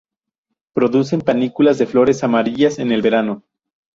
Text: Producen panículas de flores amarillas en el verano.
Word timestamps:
Producen 0.73 1.21
panículas 1.21 1.77
de 1.77 1.85
flores 1.85 2.23
amarillas 2.23 2.79
en 2.79 2.91
el 2.91 3.03
verano. 3.03 3.43